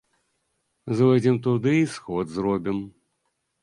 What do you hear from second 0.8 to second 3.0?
Зойдзем туды й сход зробім.